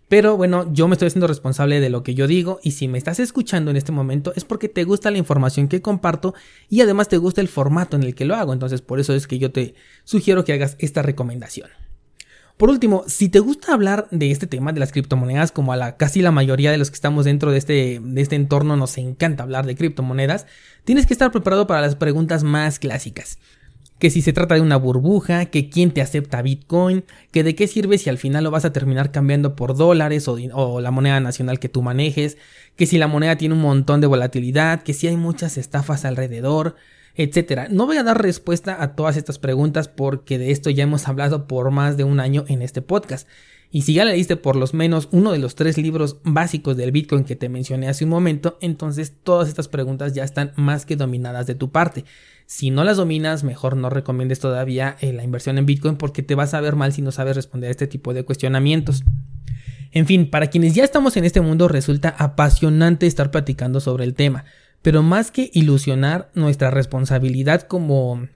Pero 0.08 0.38
bueno, 0.38 0.72
yo 0.72 0.88
me 0.88 0.94
estoy 0.94 1.08
haciendo 1.08 1.26
responsable 1.26 1.78
de 1.78 1.90
lo 1.90 2.02
que 2.02 2.14
yo 2.14 2.26
digo 2.26 2.60
y 2.62 2.70
si 2.70 2.88
me 2.88 2.96
estás 2.96 3.20
escuchando 3.20 3.70
en 3.70 3.76
este 3.76 3.92
momento 3.92 4.32
es 4.34 4.46
porque 4.46 4.70
te 4.70 4.84
gusta 4.84 5.10
la 5.10 5.18
información 5.18 5.68
que 5.68 5.82
comparto 5.82 6.32
y 6.70 6.80
además 6.80 7.08
te 7.08 7.18
gusta 7.18 7.42
el 7.42 7.48
formato 7.48 7.98
en 7.98 8.04
el 8.04 8.14
que 8.14 8.24
lo 8.24 8.36
hago. 8.36 8.54
Entonces 8.54 8.80
por 8.80 9.00
eso 9.00 9.12
es 9.12 9.26
que 9.26 9.38
yo 9.38 9.52
te 9.52 9.74
sugiero 10.04 10.46
que 10.46 10.54
hagas 10.54 10.76
esta 10.78 11.02
recomendación. 11.02 11.68
Por 12.62 12.70
último, 12.70 13.02
si 13.08 13.28
te 13.28 13.40
gusta 13.40 13.74
hablar 13.74 14.06
de 14.12 14.30
este 14.30 14.46
tema 14.46 14.72
de 14.72 14.78
las 14.78 14.92
criptomonedas, 14.92 15.50
como 15.50 15.72
a 15.72 15.76
la 15.76 15.96
casi 15.96 16.22
la 16.22 16.30
mayoría 16.30 16.70
de 16.70 16.78
los 16.78 16.90
que 16.90 16.94
estamos 16.94 17.24
dentro 17.24 17.50
de 17.50 17.58
este, 17.58 18.00
de 18.00 18.22
este 18.22 18.36
entorno 18.36 18.76
nos 18.76 18.98
encanta 18.98 19.42
hablar 19.42 19.66
de 19.66 19.74
criptomonedas, 19.74 20.46
tienes 20.84 21.06
que 21.06 21.12
estar 21.12 21.32
preparado 21.32 21.66
para 21.66 21.80
las 21.80 21.96
preguntas 21.96 22.44
más 22.44 22.78
clásicas. 22.78 23.40
Que 23.98 24.10
si 24.10 24.22
se 24.22 24.32
trata 24.32 24.54
de 24.54 24.60
una 24.60 24.76
burbuja, 24.76 25.46
que 25.46 25.70
quién 25.70 25.90
te 25.90 26.02
acepta 26.02 26.40
Bitcoin, 26.40 27.02
que 27.32 27.42
de 27.42 27.56
qué 27.56 27.66
sirve 27.66 27.98
si 27.98 28.10
al 28.10 28.18
final 28.18 28.44
lo 28.44 28.52
vas 28.52 28.64
a 28.64 28.72
terminar 28.72 29.10
cambiando 29.10 29.56
por 29.56 29.76
dólares 29.76 30.28
o, 30.28 30.38
o, 30.52 30.80
la 30.80 30.92
moneda 30.92 31.18
nacional 31.18 31.58
que 31.58 31.68
tú 31.68 31.82
manejes, 31.82 32.38
que 32.76 32.86
si 32.86 32.96
la 32.96 33.08
moneda 33.08 33.34
tiene 33.34 33.56
un 33.56 33.60
montón 33.60 34.00
de 34.00 34.06
volatilidad, 34.06 34.84
que 34.84 34.94
si 34.94 35.08
hay 35.08 35.16
muchas 35.16 35.58
estafas 35.58 36.04
alrededor, 36.04 36.76
etcétera. 37.14 37.68
No 37.70 37.86
voy 37.86 37.96
a 37.96 38.02
dar 38.02 38.22
respuesta 38.22 38.82
a 38.82 38.94
todas 38.94 39.16
estas 39.16 39.38
preguntas 39.38 39.88
porque 39.88 40.38
de 40.38 40.50
esto 40.50 40.70
ya 40.70 40.84
hemos 40.84 41.08
hablado 41.08 41.46
por 41.46 41.70
más 41.70 41.96
de 41.96 42.04
un 42.04 42.20
año 42.20 42.44
en 42.48 42.62
este 42.62 42.82
podcast. 42.82 43.28
Y 43.74 43.82
si 43.82 43.94
ya 43.94 44.04
leíste 44.04 44.36
por 44.36 44.54
lo 44.54 44.66
menos 44.74 45.08
uno 45.12 45.32
de 45.32 45.38
los 45.38 45.54
tres 45.54 45.78
libros 45.78 46.18
básicos 46.24 46.76
del 46.76 46.92
Bitcoin 46.92 47.24
que 47.24 47.36
te 47.36 47.48
mencioné 47.48 47.88
hace 47.88 48.04
un 48.04 48.10
momento, 48.10 48.58
entonces 48.60 49.14
todas 49.22 49.48
estas 49.48 49.68
preguntas 49.68 50.12
ya 50.12 50.24
están 50.24 50.52
más 50.56 50.84
que 50.84 50.94
dominadas 50.94 51.46
de 51.46 51.54
tu 51.54 51.70
parte. 51.70 52.04
Si 52.44 52.70
no 52.70 52.84
las 52.84 52.98
dominas, 52.98 53.44
mejor 53.44 53.78
no 53.78 53.88
recomiendes 53.88 54.40
todavía 54.40 54.96
eh, 55.00 55.14
la 55.14 55.24
inversión 55.24 55.56
en 55.56 55.64
Bitcoin 55.64 55.96
porque 55.96 56.22
te 56.22 56.34
vas 56.34 56.52
a 56.52 56.60
ver 56.60 56.76
mal 56.76 56.92
si 56.92 57.00
no 57.00 57.12
sabes 57.12 57.34
responder 57.34 57.68
a 57.68 57.70
este 57.70 57.86
tipo 57.86 58.12
de 58.12 58.24
cuestionamientos. 58.24 59.04
En 59.90 60.06
fin, 60.06 60.28
para 60.28 60.48
quienes 60.48 60.74
ya 60.74 60.84
estamos 60.84 61.16
en 61.16 61.24
este 61.24 61.40
mundo 61.40 61.66
resulta 61.66 62.14
apasionante 62.18 63.06
estar 63.06 63.30
platicando 63.30 63.80
sobre 63.80 64.04
el 64.04 64.12
tema, 64.12 64.44
pero 64.82 65.02
más 65.02 65.30
que 65.30 65.50
ilusionar 65.54 66.30
nuestra 66.34 66.70
responsabilidad 66.70 67.62
como 67.62 68.28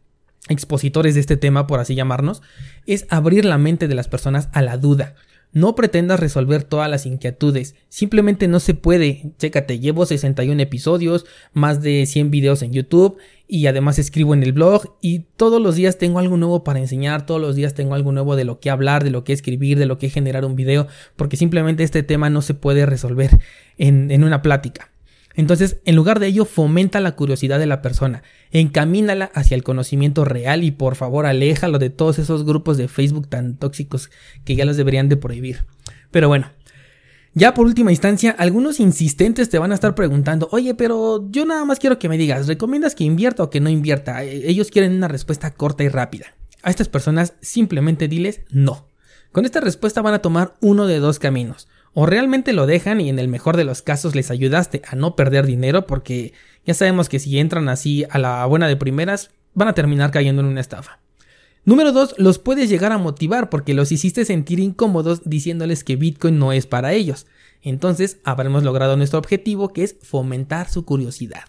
expositores 0.49 1.15
de 1.15 1.21
este 1.21 1.37
tema, 1.37 1.67
por 1.67 1.81
así 1.81 1.95
llamarnos, 1.95 2.43
es 2.87 3.07
abrir 3.11 3.45
la 3.45 3.59
mente 3.59 3.89
de 3.89 3.95
las 3.95 4.09
personas 4.09 4.49
a 4.53 4.63
la 4.63 4.79
duda. 4.79 5.15
No 5.53 5.75
pretendas 5.75 6.21
resolver 6.21 6.65
todas 6.65 6.91
las 6.91 7.07
inquietudes, 7.07 7.77
simplemente 7.89 8.47
no 8.47 8.61
se 8.61 8.75
puede. 8.75 9.33
Chécate, 9.39 9.79
llevo 9.79 10.05
61 10.05 10.61
episodios, 10.61 11.25
más 11.53 11.81
de 11.81 12.05
100 12.05 12.31
videos 12.31 12.63
en 12.63 12.73
YouTube 12.73 13.17
y 13.49 13.67
además 13.67 13.99
escribo 13.99 14.35
en 14.35 14.43
el 14.43 14.53
blog 14.53 14.97
y 15.01 15.21
todos 15.37 15.63
los 15.63 15.77
días 15.77 15.99
tengo 15.99 16.19
algo 16.19 16.37
nuevo 16.37 16.63
para 16.63 16.81
enseñar, 16.81 17.25
todos 17.27 17.41
los 17.41 17.57
días 17.57 17.75
tengo 17.75 17.95
algo 17.95 18.13
nuevo 18.13 18.37
de 18.37 18.45
lo 18.45 18.61
que 18.61 18.71
hablar, 18.71 19.03
de 19.03 19.11
lo 19.11 19.25
que 19.25 19.33
escribir, 19.33 19.79
de 19.79 19.87
lo 19.87 19.99
que 19.99 20.11
generar 20.11 20.45
un 20.45 20.57
video, 20.57 20.89
porque 21.15 21.37
simplemente 21.37 21.85
este 21.85 22.03
tema 22.03 22.29
no 22.29 22.43
se 22.43 22.55
puede 22.55 22.85
resolver 22.85 23.39
en, 23.79 24.11
en 24.11 24.25
una 24.25 24.43
plática. 24.43 24.91
Entonces, 25.37 25.77
en 25.85 25.95
lugar 25.95 26.19
de 26.19 26.29
ello, 26.29 26.47
fomenta 26.47 26.99
la 27.01 27.15
curiosidad 27.15 27.59
de 27.59 27.67
la 27.67 27.83
persona, 27.83 28.23
encamínala 28.51 29.27
hacia 29.35 29.55
el 29.55 29.63
conocimiento 29.63 30.25
real 30.25 30.65
y 30.65 30.71
por 30.71 30.97
favor 30.97 31.27
aléjalo 31.27 31.79
de 31.79 31.91
todos 31.91 32.19
esos 32.19 32.45
grupos 32.45 32.79
de 32.79 32.89
Facebook 32.89 33.29
tan 33.29 33.57
tóxicos 33.57 34.11
que 34.45 34.57
ya 34.57 34.65
los 34.65 34.79
deberían 34.79 35.11
de 35.11 35.19
prohibir. 35.19 35.67
Pero 36.11 36.29
bueno, 36.29 36.51
ya 37.35 37.53
por 37.53 37.67
última 37.67 37.91
instancia, 37.91 38.35
algunos 38.39 38.81
insistentes 38.81 39.51
te 39.51 39.59
van 39.59 39.73
a 39.73 39.75
estar 39.75 39.95
preguntando, 39.95 40.49
oye, 40.53 40.75
pero 40.75 41.29
yo 41.31 41.45
nada 41.45 41.67
más 41.67 41.79
quiero 41.79 41.99
que 41.99 42.09
me 42.09 42.17
digas, 42.17 42.47
¿recomiendas 42.47 42.95
que 42.95 43.05
invierta 43.05 43.43
o 43.43 43.51
que 43.51 43.61
no 43.61 43.69
invierta? 43.69 44.25
E, 44.25 44.49
ellos 44.49 44.71
quieren 44.71 44.95
una 44.95 45.07
respuesta 45.07 45.51
corta 45.51 45.85
y 45.85 45.89
rápida. 45.89 46.35
A 46.63 46.71
estas 46.71 46.89
personas 46.89 47.35
simplemente 47.43 48.09
diles 48.09 48.41
no. 48.49 48.89
Con 49.33 49.45
esta 49.45 49.61
respuesta 49.61 50.01
van 50.01 50.15
a 50.15 50.21
tomar 50.21 50.55
uno 50.63 50.87
de 50.87 50.99
dos 50.99 51.19
caminos 51.19 51.69
o 51.99 52.05
realmente 52.05 52.53
lo 52.53 52.67
dejan 52.67 53.01
y 53.01 53.09
en 53.09 53.19
el 53.19 53.27
mejor 53.27 53.57
de 53.57 53.65
los 53.65 53.81
casos 53.81 54.15
les 54.15 54.31
ayudaste 54.31 54.83
a 54.87 54.97
no 54.97 55.17
perder 55.17 55.47
dinero 55.47 55.87
porque 55.87 56.35
ya 56.67 56.75
sabemos 56.75 57.09
que 57.09 57.19
si 57.19 57.39
entran 57.39 57.71
así 57.71 58.05
a 58.11 58.19
la 58.19 58.45
buena 58.45 58.69
de 58.69 58.77
primeras 58.77 59.31
van 59.55 59.69
a 59.69 59.73
terminar 59.73 60.11
cayendo 60.11 60.43
en 60.43 60.49
una 60.49 60.61
estafa. 60.61 61.01
Número 61.65 61.93
2. 61.93 62.17
Los 62.19 62.39
puedes 62.39 62.69
llegar 62.69 62.93
a 62.93 62.99
motivar 62.99 63.49
porque 63.49 63.73
los 63.73 63.93
hiciste 63.93 64.27
sentir 64.27 64.61
incómodos 64.61 65.23
diciéndoles 65.25 65.85
que 65.85 65.97
Bitcoin 65.97 66.39
no 66.39 66.53
es 66.53 66.67
para 66.67 66.93
ellos. 66.93 67.27
Entonces 67.63 68.19
habremos 68.25 68.63
logrado 68.63 68.99
nuestro 68.99 69.19
objetivo 69.19 69.73
que 69.73 69.83
es 69.83 69.97
fomentar 70.03 70.69
su 70.69 70.85
curiosidad. 70.85 71.49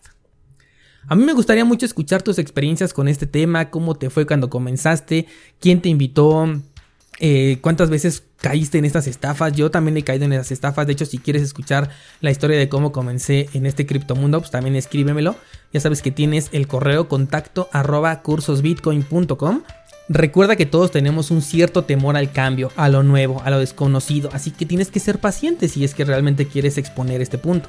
A 1.10 1.16
mí 1.16 1.26
me 1.26 1.34
gustaría 1.34 1.66
mucho 1.66 1.86
escuchar 1.86 2.22
tus 2.22 2.40
experiencias 2.40 2.94
con 2.94 3.10
este 3.10 3.28
tema, 3.28 3.70
cómo 3.70 3.96
te 3.96 4.10
fue 4.10 4.26
cuando 4.26 4.50
comenzaste, 4.50 5.28
quién 5.60 5.82
te 5.82 5.90
invitó, 5.90 6.62
eh, 7.20 7.58
cuántas 7.62 7.90
veces 7.90 8.24
caíste 8.38 8.78
en 8.78 8.86
estas 8.86 9.08
estafas. 9.08 9.54
Yo 9.54 9.72
también 9.72 9.98
he 9.98 10.04
caído 10.04 10.26
en 10.26 10.34
esas 10.34 10.52
estafas. 10.52 10.86
De 10.86 10.94
hecho, 10.94 11.06
si 11.06 11.18
quieres 11.18 11.42
escuchar 11.42 11.90
la 12.22 12.32
historia 12.32 12.58
de 12.58 12.70
cómo 12.70 12.92
comencé 12.92 13.50
en 13.54 13.66
este 13.66 13.86
criptomundo, 13.86 14.40
pues 14.40 14.52
también 14.52 14.76
escríbemelo. 14.76 15.36
Ya 15.74 15.80
sabes 15.80 16.02
que 16.02 16.12
tienes 16.12 16.50
el 16.52 16.68
correo 16.68 17.08
contacto 17.08 17.70
arroba 17.72 18.22
cursosbitcoin.com. 18.22 19.64
Recuerda 20.10 20.56
que 20.56 20.66
todos 20.66 20.92
tenemos 20.92 21.32
un 21.32 21.42
cierto 21.42 21.84
temor 21.84 22.16
al 22.16 22.32
cambio, 22.32 22.72
a 22.78 22.88
lo 22.88 23.04
nuevo, 23.04 23.42
a 23.44 23.50
lo 23.50 23.60
desconocido, 23.60 24.30
así 24.32 24.52
que 24.52 24.66
tienes 24.66 24.90
que 24.90 25.02
ser 25.02 25.20
paciente 25.20 25.68
si 25.68 25.84
es 25.84 25.94
que 25.94 26.06
realmente 26.06 26.48
quieres 26.48 26.78
exponer 26.78 27.22
este 27.22 27.38
punto. 27.38 27.68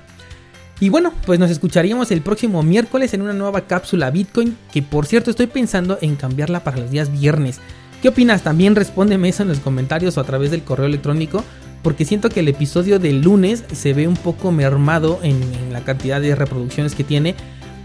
Y 0.79 0.91
bueno, 0.91 1.13
pues 1.27 1.41
nos 1.41 1.51
escucharíamos 1.51 2.13
el 2.13 2.21
próximo 2.21 2.63
miércoles 2.63 3.13
en 3.13 3.23
una 3.23 3.33
nueva 3.33 3.63
cápsula 3.63 4.11
Bitcoin, 4.11 4.57
que 4.73 4.83
por 4.83 5.07
cierto 5.07 5.31
estoy 5.31 5.49
pensando 5.49 5.99
en 6.01 6.15
cambiarla 6.15 6.63
para 6.63 6.77
los 6.77 6.93
días 6.93 7.11
viernes. 7.11 7.59
¿Qué 8.03 8.09
opinas? 8.09 8.43
También 8.43 8.77
respóndeme 8.77 9.29
eso 9.29 9.43
en 9.43 9.49
los 9.49 9.59
comentarios 9.59 10.17
o 10.17 10.21
a 10.21 10.25
través 10.25 10.51
del 10.51 10.63
correo 10.63 10.87
electrónico. 10.87 11.43
Porque 11.83 12.05
siento 12.05 12.29
que 12.29 12.41
el 12.41 12.49
episodio 12.49 12.99
del 12.99 13.23
lunes 13.23 13.65
se 13.73 13.93
ve 13.93 14.09
un 14.09 14.17
poco 14.17 14.53
mermado 14.53 15.21
en, 15.23 15.41
la 15.73 15.81
cantidad 15.81 16.21
de 16.21 16.35
reproducciones 16.35 16.95
que 16.95 17.05
tiene. 17.05 17.35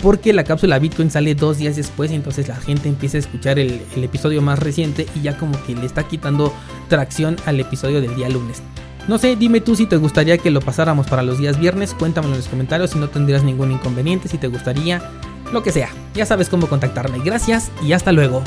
Porque 0.02 0.34
la 0.34 0.44
cápsula 0.44 0.78
Bitcoin 0.78 1.10
sale 1.10 1.34
dos 1.34 1.58
días 1.58 1.76
después. 1.76 2.12
Entonces 2.12 2.48
la 2.48 2.56
gente 2.56 2.90
empieza 2.90 3.18
a 3.18 3.22
escuchar 3.22 3.58
el, 3.58 3.82
el 3.96 4.04
episodio 4.04 4.42
más 4.42 4.60
reciente. 4.60 5.08
Y 5.16 5.22
ya 5.22 5.38
como 5.38 5.62
que 5.66 5.76
le 5.76 5.86
está 5.86 6.08
quitando 6.08 6.54
tracción 6.90 7.38
al 7.46 7.60
episodio 7.60 8.02
del 8.02 8.16
día 8.16 8.30
lunes. 8.30 8.62
No 9.08 9.18
sé, 9.18 9.36
dime 9.36 9.62
tú 9.62 9.76
si 9.76 9.86
te 9.86 9.98
gustaría 9.98 10.38
que 10.38 10.52
lo 10.52 10.62
pasáramos 10.62 11.08
para 11.08 11.24
los 11.24 11.40
días 11.40 11.60
viernes. 11.60 11.94
Cuéntamelo 11.94 12.34
en 12.34 12.40
los 12.40 12.50
comentarios 12.50 12.92
si 12.92 13.00
no 13.00 13.10
tendrías 13.10 13.44
ningún 13.44 13.72
inconveniente. 13.72 14.28
Si 14.28 14.38
te 14.38 14.48
gustaría, 14.48 15.02
lo 15.52 15.64
que 15.64 15.72
sea. 15.72 15.90
Ya 16.14 16.26
sabes 16.26 16.50
cómo 16.50 16.68
contactarme. 16.68 17.20
Gracias 17.24 17.72
y 17.84 17.94
hasta 17.94 18.12
luego. 18.12 18.44